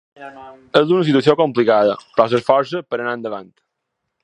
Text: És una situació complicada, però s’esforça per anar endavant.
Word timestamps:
És 0.79 0.93
una 0.95 1.03
situació 1.09 1.35
complicada, 1.41 1.93
però 2.15 2.27
s’esforça 2.33 2.83
per 2.89 2.99
anar 3.01 3.17
endavant. 3.21 3.49